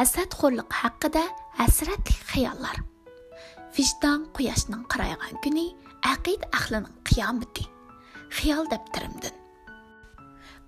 [0.00, 1.24] hasadxo'rlik haqida
[1.60, 2.76] hasratli xayollar.
[3.76, 5.66] Vijdon quyoshning qaraygan kuni
[6.12, 7.64] aqid ahlining qiyomati.
[8.36, 9.36] Xiyol daftarimdin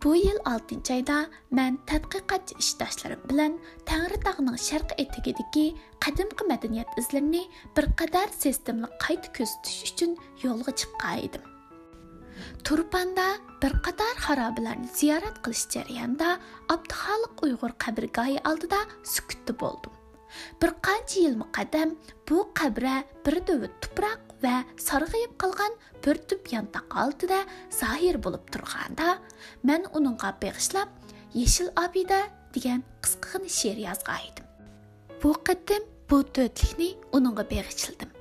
[0.05, 1.17] bu yil 6 oyda
[1.51, 3.53] men tadqiqotchi ishdoshlarim bilan
[3.91, 5.67] tangritog'ning sharq etigidagi
[6.05, 7.43] qadimgi madaniyat izlarini
[7.77, 11.52] bir qadar sistemli qayta kuzatish uchun yo'lga chiqqan edim.
[12.73, 13.25] Turpanda
[13.63, 16.29] bir qator xarobalarni ziyorat qilish jarayonida
[16.75, 18.79] abduxoliq uyg'ur qabrgoyi oldida
[19.15, 19.99] sukutda bo'ldim
[20.63, 21.91] bir qancha yil muqaddam
[22.31, 22.95] bu qabra
[23.27, 24.55] bir dovut tuproq va
[24.87, 27.43] sarg'ayib qolgan bir tup yantoq oldida
[27.81, 29.09] zohir bo'lib turganda
[29.71, 30.89] man uningga beg'ishlab
[31.41, 32.23] yeshil obida
[32.57, 34.49] degan qisqagina she'r yozgan edim
[35.23, 38.17] bu qatim bu to'tlikni uningga beg'ishladim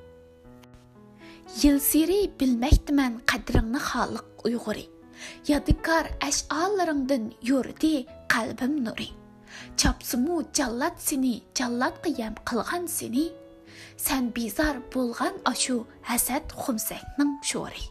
[1.59, 4.85] Yilsiri bilməkdimən qədrini xalıq uyg'uri
[5.47, 9.09] yodikor əş'alaringdan yurdi qalbim nuri.
[9.77, 13.25] chopsimu jallat seni, jallat qiyam qilgan seni.
[13.97, 15.77] san bizar bo'lgan aşu
[16.09, 17.85] hasad xumsakning sho'ri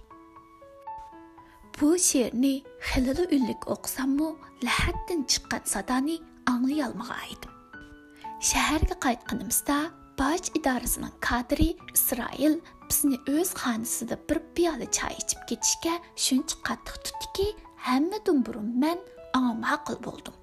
[1.81, 2.55] Bu she'rni
[2.89, 4.29] xilili unlik o'qisammu
[4.67, 6.17] lahatdan chiqqan sadoni
[6.53, 7.53] anglayolmagan edim
[8.49, 9.79] shaharga qaytganimizda
[10.21, 12.55] boj idorasining kadri isroil
[12.91, 15.95] bizni o'z xonasida bir piyola choy ichib ketishga
[16.27, 17.49] shuncha qattiq tutdiki
[17.89, 18.99] hammadan burun man
[19.39, 20.37] anga ma'qul bo'ldim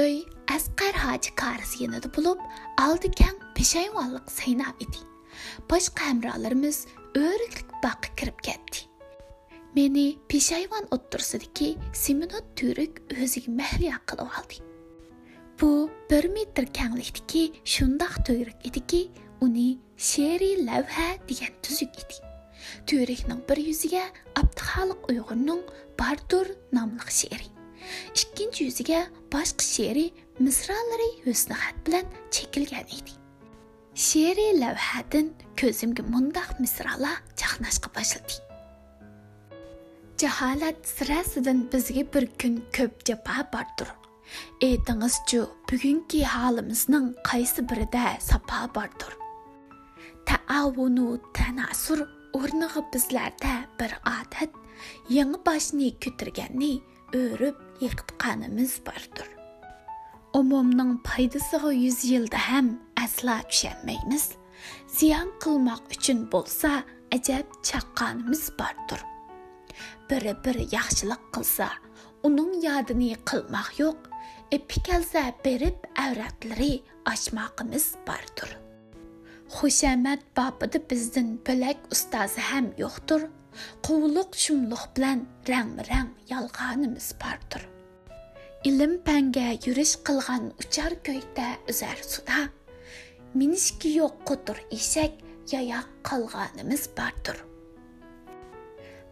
[0.00, 0.14] uy
[0.56, 2.44] asqar hoji qarz yanida bo'lib
[2.86, 5.00] oldi kang peshayvonliq saynab edi
[5.72, 6.78] boshqa hamrohlarimiz
[7.24, 8.86] o'riklik boqqa kirib ketdi
[9.76, 11.68] meni peshayvon o'ttirsidagi
[12.04, 14.62] siminot turik o'ziga mahliyo qilib oldi
[15.60, 15.70] bu
[16.10, 19.02] bir metr kanglikdagi shundoq tuyruq ediki
[19.46, 19.68] uni
[19.98, 22.16] she'riy lavha degan tuzuk edi
[22.86, 24.02] tuyrikning bir yuziga
[24.40, 25.64] abduxoliq uyg'urning
[26.00, 26.46] bardur
[26.76, 27.48] nomli she'ri
[28.20, 29.00] ikkinchi yuziga
[29.34, 30.10] boshqa she'riy
[30.46, 33.14] misralari husnixat bilan chekilgan edi
[34.06, 38.40] she'riy lavhadan ko'zimga mundoq misralar chaqnashqa boshladi
[40.22, 43.88] jaholat sirasidan bizga bir kun ko'p jafo bordir
[44.68, 45.40] aytingizchu
[45.70, 49.12] bugungi holimizning qaysi birida safo bordir
[50.48, 52.00] avunu tanasur
[52.38, 54.52] o'rnig'i bizlarda bir odat
[55.16, 56.72] yangi boshni ko'targanni
[57.20, 59.28] o'rib yiqitqanimiz bordir
[60.40, 62.68] umumning foydasiga yuz yilda ham
[63.04, 64.26] aslo tushanmaymiz
[64.98, 66.70] ziyon qilmoq uchun bo'lsa
[67.16, 69.00] ajab chaqqanimiz bordir
[70.10, 71.68] biri bir yaxshilik qilsa
[72.28, 73.98] uning yodini qilmoq yo'q
[74.58, 76.72] epi kelsa berib avratlari
[77.12, 78.50] ochmoqimiz bordir
[79.48, 83.28] хушамат бабыды бездин бөләк устазы һәм юктыр.
[83.82, 87.64] Кувлык шумлык белән рәң-рәң ялганымыз бардыр.
[88.68, 92.48] Илем пәнгә юриш кылган учар көйдә үзәр суда.
[93.34, 95.18] Минишки юк котыр ишәк
[95.52, 97.38] яяк калганымыз бардыр.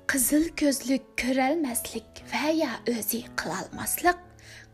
[0.06, 4.20] Кызыл көзлек көрәлмәслек вә я өзи кылалмаслык,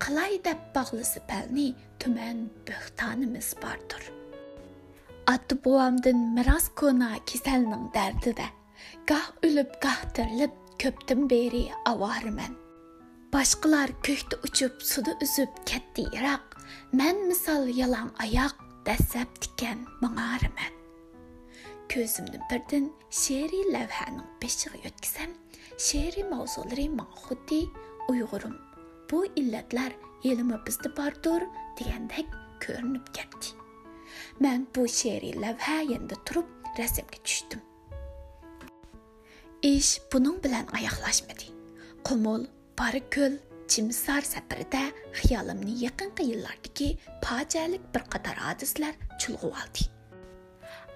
[0.02, 1.70] кылай дип баглысы пәлни
[2.02, 4.21] түмән бөхтанымыз бардыр.
[5.26, 8.46] Atdı boğamdın miras kona kiselnin dərdi də.
[9.06, 12.56] Qah ülüb, qah dirilib, köpdüm beri avar mən.
[13.32, 16.58] Başqalar kökdə uçub, suda üzüb ketdi iraq.
[16.92, 18.56] Mən misal yalan ayaq,
[18.88, 20.74] dəsəb tikən mağar mən.
[21.92, 25.38] Көзімді бірден шери ләвхәнің бешігі өткізем,
[25.78, 27.62] шери маузулары маң худди
[28.10, 28.58] ұйғырым.
[29.06, 29.94] Бұ илләтләр
[30.26, 31.46] елімі бізді бардыр
[31.78, 32.26] дегендек
[32.66, 33.61] көрініп кетті.
[34.40, 37.60] Mən bu she'riy lavha yanında turib rasmga tushdim.
[39.62, 41.48] Ish buning bilan oyoqlashmadi.
[42.04, 42.46] Qumul,
[42.76, 43.38] pariko'l
[43.72, 44.82] Chimsar satrida
[45.20, 46.88] xiyolimni yaqinqi yillardagi
[47.24, 49.86] fojialik bir qator hodislar chulg'ib oldi.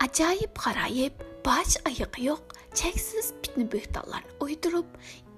[0.05, 4.89] Ajoyib g'aroyib, bosh oyog'i yo'q, cheksiz fitna ва o'ydirib,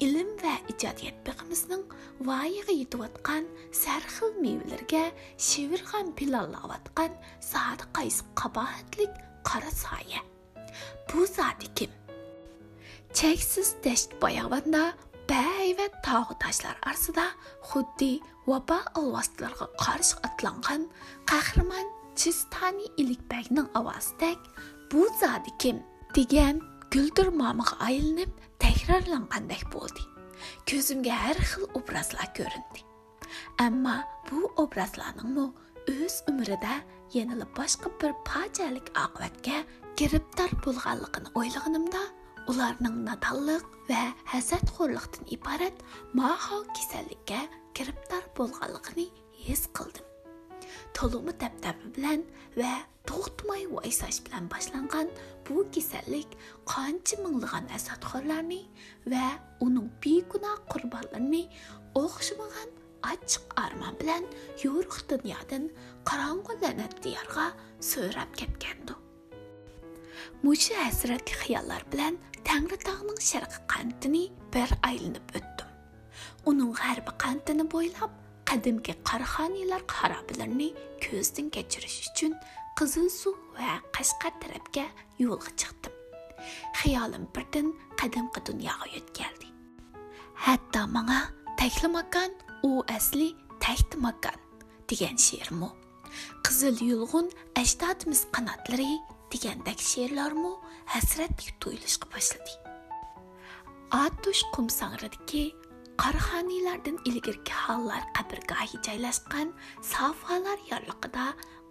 [0.04, 1.84] ilm va ijodiyat beg'imizning
[2.28, 3.44] voyaga yetayotgan
[3.82, 5.04] sarxil mevalarga
[5.48, 7.12] shivirg'an pilollayotgan
[7.52, 9.12] zodi qaysi qabohatlik
[9.48, 10.22] qora soya.
[11.08, 11.92] Bu zodi kim?
[13.18, 14.84] Cheksiz dasht boyag'anda
[15.30, 17.26] ва tog'i toshlar arsida
[17.70, 18.12] xuddi
[18.50, 20.82] vabo alvoslarga qarshi otlangan
[21.30, 21.86] qahramon
[22.20, 24.38] chistani ilikbagning ovozidek
[24.90, 25.78] bu zodi kim?
[26.14, 26.60] degan
[26.92, 28.30] guldir momiga aylanib
[28.64, 30.02] takrorlangandek bo'ldi.
[30.68, 32.88] Ko'zimga har xil obrazlar ko'rindi
[33.64, 33.96] ammo
[34.30, 35.46] bu obrazlarningmi
[35.92, 36.74] o'z umrida
[37.16, 39.56] yanilib boshqa bir fojialik oqibatga
[40.00, 42.02] giribdor bo'lganligini o'ylaganimda
[42.50, 44.02] ularning nadonliq va
[44.32, 45.82] hasadxo'rlikdan iborat
[46.20, 47.40] maho kasallikka
[47.78, 49.06] giribdor bo'lganligini
[49.46, 50.06] his qildim
[50.98, 52.24] to'limi dabdabi bilan
[52.60, 52.72] va
[53.10, 55.12] to'xtamay voysash bilan boshlangan
[55.48, 56.30] bu kasallik
[56.72, 58.62] qancha minglagan asadxorlarni
[59.12, 59.26] va
[59.66, 61.42] uning begunoh qurbonlarini
[62.04, 62.70] o'xshamagan
[63.12, 64.24] ochiq armon bilan
[64.64, 65.64] yo'riq dunyodan
[66.08, 67.46] qorong'u la'nat diyorga
[67.90, 68.94] so'rab ketgandi
[70.42, 72.14] mushu hasratli xayollar bilan
[72.48, 74.24] tangritog'ning sharqi qantini
[74.54, 75.68] bir aylanib o'tdim.
[76.50, 78.12] Uning g'arbi qantini bo'ylab
[78.50, 80.68] qadimgi qarxoniyalar xarobalarni
[81.04, 82.32] ko'zdan kechirish uchun
[82.78, 84.86] qizil suv va qashqar tarafga
[85.24, 85.94] yo'lga chiqdim.
[86.80, 87.68] Xayolim birdan
[88.00, 89.48] qadimgi dunyoga yo'tkaldi
[90.46, 91.20] hatto manga
[91.58, 92.30] takli makon
[92.68, 93.28] u asli
[93.64, 94.38] taktimakan
[94.90, 95.70] degan she'rmi
[96.46, 97.26] qizil yulg'un
[97.62, 98.92] ajdodimiz qanotlari
[99.32, 100.52] degandek she'rlarmi
[100.94, 102.54] hasratdek tuyulishga boshladi.
[104.04, 105.44] Atush qumsangridiki
[106.02, 109.48] qarxoniylardan ilgirki hollar qabrgohi joylashgan
[109.92, 111.26] sofalar yorliqida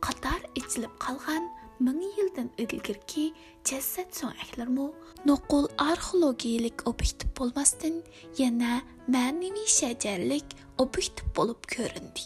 [0.06, 1.44] qator ichilib qolgan
[1.86, 3.26] ming yildan ilgirki
[3.70, 4.88] jasad so'ngaklarmu?
[5.30, 7.96] Nuqul arxeologiyalik obyektiv bo'lmasdan
[8.42, 8.74] yana
[9.16, 10.48] ma'naviy shajarlik
[10.84, 12.24] obyektiv bo'lib ko'rindi.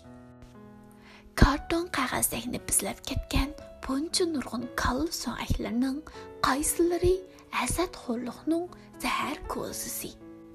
[1.41, 3.49] Karton qog'ozdagi bizlab ketgan
[3.85, 5.99] buncha nurg'un kalla so'ngaklarning
[6.47, 7.15] qaysilari
[7.59, 8.65] hasad xo'rliqning
[9.03, 10.11] zahar ko'zisi.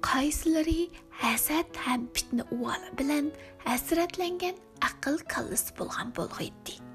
[0.09, 0.81] Qaysilari
[1.23, 3.31] hasad ham fitna uvoli bilan
[3.67, 4.55] hasratlangan
[4.89, 6.86] aql kallasi bo'lgan bo'lg'iydi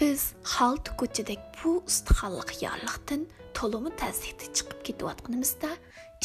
[0.00, 3.26] biz xalt ko'chadek bu ustixonliq yorliqdan
[3.58, 5.70] to'limi tasdiqda chiqib ketayotganimizda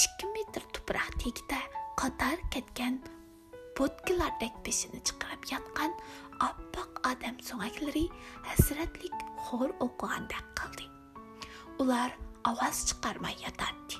[0.04, 1.60] ikki metr tuproq tagida
[2.02, 2.96] qator ketgan
[3.80, 5.92] botkilardek beshini chiqarib yotgan
[6.48, 8.06] oppoq odam so'ngaklari
[8.48, 10.86] hasratlik xo'r o'qigandek qildi.
[11.82, 12.10] Ular
[12.52, 13.98] ovoz chiqarmay yotardi.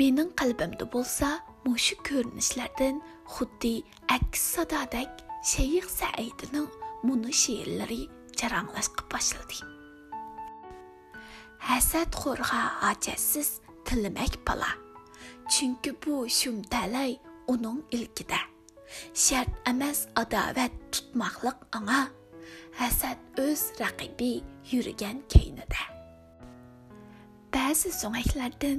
[0.00, 1.28] Mening qalbimda bo'lsa
[1.66, 3.02] mushu ko'rinishlardan
[3.34, 3.74] xuddi
[4.16, 5.10] aks sadodek
[5.52, 6.70] shayx saidining
[7.06, 8.04] muni she'rlari
[8.40, 9.58] jaranglashqa boshladi
[11.68, 13.48] hasad xo'rg'a ojatsiz
[13.86, 14.70] tilmak pala
[15.52, 17.12] chunki bu shumtalay
[17.48, 18.40] uning ilkida.
[19.14, 22.02] Shart emas adovat tutmoqliq anga.
[22.80, 24.32] Hasad o'z raqibi
[24.72, 25.82] yurgan keynida.
[27.54, 28.78] Ba'zi so'ngaklardan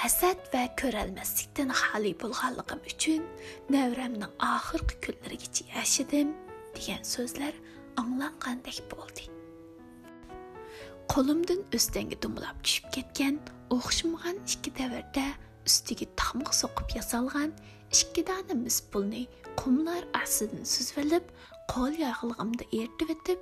[0.00, 3.22] hasad va ko'ralmaslikdan xoli bo'lganligim uchun
[3.74, 6.28] navramning oxirgi kunlarigacha yashadim
[6.76, 7.54] degan so'zlar
[8.02, 9.24] anglangandek bo'ldi
[11.12, 13.40] qo'limdan o'stanga dumlab tushib ketgan
[13.76, 15.26] o'xshamagan ikki davrda
[15.68, 17.50] ustiga taxmiq so'qib yasalgan
[18.00, 19.22] ikki dona mis pulni
[19.60, 21.24] qumlar ostidan suzilib
[21.72, 23.40] qo'l yog'lig'imda eritib o'tib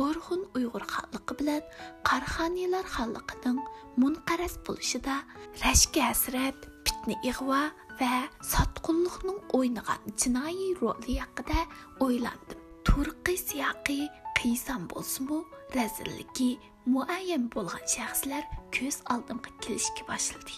[0.00, 1.62] Orxun Uyg'ur xalqi bilan
[2.08, 3.58] Qarxoniyalar xalqining
[4.02, 5.16] munqaras bo'lishida
[5.64, 7.60] рәшке hasrat, fitna ig'vo
[8.00, 8.14] va
[8.52, 11.60] sotqunlikning o'ynagan jinoiy roli яқыда
[12.06, 12.61] ойландым.
[12.92, 14.00] Turqi siyoqi
[14.38, 15.38] qiysam bo'lsinmi
[15.76, 16.48] razilligi
[16.94, 18.42] muayyan bo'lgan shaxslar
[18.76, 20.56] ko'z oldimga kelishga boshladi.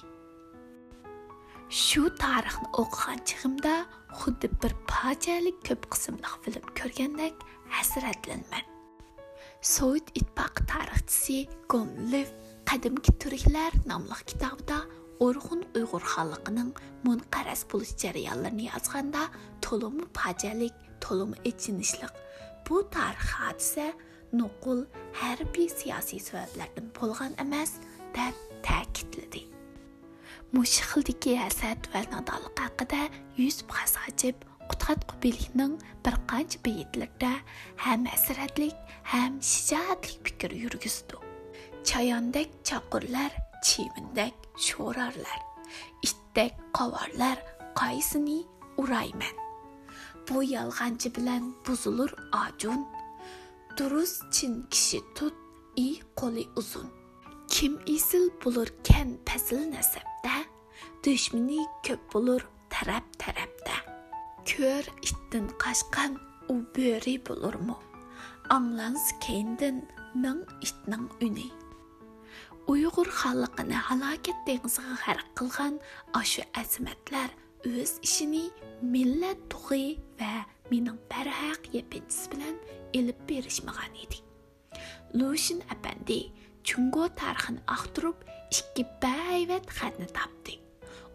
[1.83, 3.75] Shu tarixni o'qigan chig'imda
[4.23, 7.47] xuddi bir fojialik ko'p qismli film ko'rgandek
[7.77, 8.67] hasratlanman.
[9.75, 11.39] Sovet ittifoqi tarixchisi
[11.73, 12.35] Gomlev
[12.69, 14.81] Qadimki turklar nomli kitobida
[15.29, 16.75] Orxun Uyg'ur xalqining
[17.07, 19.23] munqaras bo'lish jarayonlarini yozganda
[19.65, 22.24] to'limi fojialik, to'limi ichinishliq
[22.69, 23.87] bu tarix hodisa
[24.39, 24.81] nuqul
[25.21, 27.73] harbiy siyosiy sabablardan bo'lgan emas
[28.17, 28.35] deb
[28.67, 29.43] ta'kidladi.
[30.55, 33.03] Mush xildagi hasad va nodonlik haqida
[33.37, 34.37] Yusuf Xasajib
[34.71, 37.33] Qutqat Qubilikning bir qancha beyitlarida
[37.85, 38.77] ham hasratlik,
[39.13, 41.17] ham shijoatlik fikr yurgizdi.
[41.89, 43.31] Chayondek chaqurlar,
[43.67, 45.41] chimindek sho'rarlar,
[46.09, 47.39] itdek qovorlar
[47.81, 48.41] qaysini
[48.81, 49.44] urayman.
[50.29, 52.87] Bu yolg'onchi bilan buzulur ajun.
[53.79, 55.35] Durust chin kishi tut,
[55.77, 56.89] i qo'li uzun.
[57.49, 60.37] Kim isil bulurken pasil nasabda,
[61.05, 63.95] dushmani ko'p bo'lur taraf-tarafda.
[64.45, 66.17] ko'r itdan qashqan
[66.53, 67.77] u bo'ri bo'lurmi
[68.57, 69.77] anglans keyindin
[70.25, 71.47] ming itning uni
[72.73, 75.75] uyg'ur xalqini halokat dengiziga g'arq qilgan
[76.21, 77.31] ashu azimatlar
[77.67, 78.45] o'z ishini
[78.95, 80.35] millat tug'i va
[80.71, 82.57] mening barhaq yepinchisi bilan
[82.99, 84.19] ilib berishmagan edi.
[85.19, 86.21] Lushin apandi
[86.69, 88.19] chungo tarixini axtirib
[88.59, 90.55] ikki bayvat xatni topdi.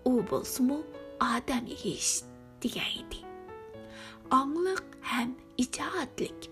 [0.09, 0.79] U bo'lsimu
[1.31, 2.13] odam yeyish
[2.63, 3.19] degan edi.
[4.39, 5.29] Ongliq ham
[5.63, 6.49] ijoatlik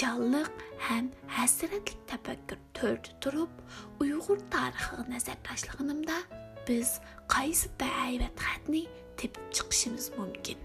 [0.00, 0.52] jonliq
[0.86, 1.04] ham
[1.36, 3.52] hasratlik tafakkur to'rda turib
[4.02, 6.18] uyg'ur tarixiga nazar tashlaganimda
[6.68, 6.88] biz
[7.34, 8.82] qaysi baivat xatni
[9.20, 10.58] tepib chiqishimiz mumkin.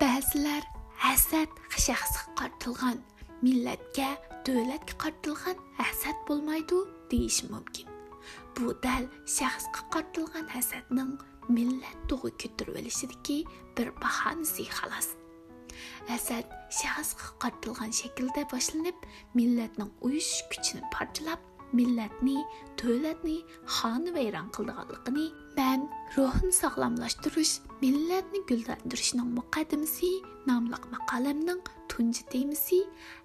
[0.00, 0.62] Ba'zilar
[1.04, 1.50] hasad
[1.86, 2.98] shaxsga qartilgan
[3.44, 4.10] millatga
[4.46, 6.78] davlatga qartilgan hasad bo'lmaydi
[7.10, 7.86] deyish mumkin.
[8.56, 9.04] Bu dal
[9.38, 11.12] shaxsga qartilgan hasadning
[11.56, 13.38] millat tug'i ko'tarib olishidagi
[13.76, 15.08] bir bahonasi xolos
[16.10, 16.44] hasad
[16.80, 18.96] shaxsga qartilgan shaklda boshlanib
[19.38, 21.40] millatning uyush kuchini parchalab
[21.78, 22.38] millatni
[22.80, 23.36] davlatni
[23.76, 25.26] xonavayron qildiganligini
[25.58, 25.80] man
[26.16, 30.10] ruhni sog'lomlashtirish millatni gullantirishning muqaddimasi
[30.48, 32.80] nomli maqolamning tunji temisi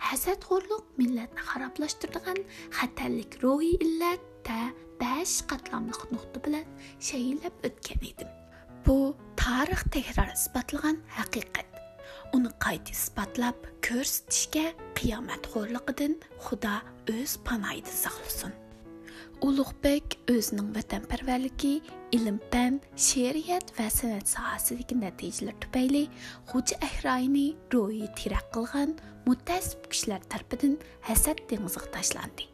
[0.07, 2.39] hasadxo'rlik millatni xaroblashtiradigan
[2.77, 4.59] xatarlik ruhiy illat ta
[5.01, 6.65] besh qatlamliq nuqta bilan
[7.07, 8.29] shayillab o'tgan edim.
[8.85, 8.97] Bu
[9.41, 11.70] tarix takror isbotlagan haqiqat.
[12.35, 13.57] Uni qayta isbotlab
[13.87, 14.65] ko'rsatishga
[14.97, 16.13] qiyomatxo'rligidan
[16.45, 16.75] xudo
[17.15, 18.53] o'z panoyida saqlasin.
[19.47, 21.73] Ulug'bek o'zining vatanparvarligi
[22.17, 26.03] ilm pan she'riyat va san'at sohasidagi natijalar tufayli
[26.51, 28.93] xo'ja ahroyini ro'yi tirak qilgan
[29.27, 30.77] mutasib kishilar tarafidan
[31.09, 32.45] hasad dengiziga tashlandi.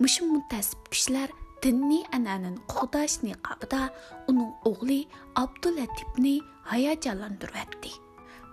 [0.00, 1.28] Mushu mutasib kishilar
[1.62, 3.82] dinni an'anani qo'g'dash niqobida
[4.30, 5.00] uning o'g'li
[5.44, 6.36] abdulatifni
[6.72, 7.92] hayajonlantiryapti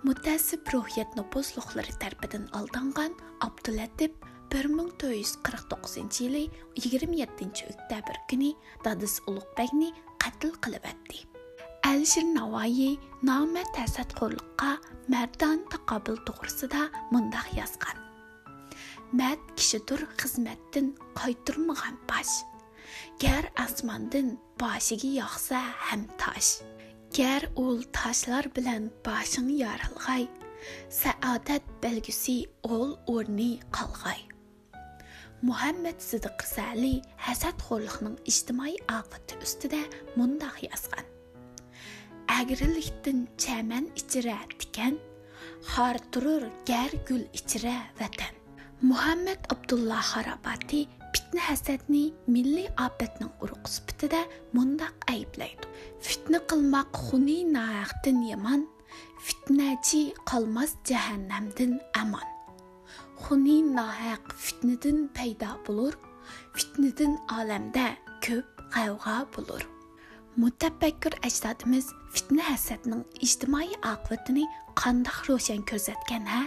[0.08, 3.14] mutassib ruhiyat nopozliqlari tarafidan aldangan
[3.48, 4.12] abdulatif
[4.54, 6.44] 1949 yili
[6.76, 8.52] 27 oktyabr kuni
[8.86, 9.90] dadis ulug'bekni
[10.24, 11.26] qatl qilib atdi
[11.90, 12.98] alishir navoiy
[13.30, 14.72] noma tasadqurliqqa
[15.14, 16.82] mardan taqobil to'g'risida
[17.14, 17.98] mundoq yozgan.
[19.20, 20.88] Mard kishidir xizmatdan
[21.20, 22.36] qaytirmagan bosh.
[23.24, 24.28] Gar osmondan
[24.62, 26.52] boshiga yog'sa ham tosh.
[27.18, 30.24] Gar ul toshlar bilan boshing yorilg'ay
[31.02, 32.38] saodat belgisi
[32.76, 34.22] o'l o'rni qolg'ay
[35.50, 36.94] muhammad sidiq sali
[37.26, 39.82] hasadxo'rlikning ijtimoiy oqibati ustida
[40.18, 41.06] mundoq yozgan.
[42.40, 44.96] Agrilikdan chaman ichira tikan
[45.72, 48.34] xor turur gar gul ichira vatan.
[48.90, 50.82] Muhammad abdulloh harobati
[51.16, 54.22] fitna hasadni milliy ofatning urug' sifatida
[54.56, 55.64] mundoq ayblaydi.
[56.06, 58.66] Fitna qilmoq xuni nohaqdan yomon
[59.26, 62.28] fitnachi qolmas jahannamdan amon.
[63.24, 65.96] Xuni nohaq fitnadan paydo bo'lur
[66.58, 67.86] fitnadan olamda
[68.26, 69.64] ko'p qayg'a bo'lur.
[70.42, 74.46] Mutafakkur ajdodimiz fitna hasadning ijtimoiy oqibatini
[74.82, 76.42] qandoq ro'shan ko'rsatgan ha?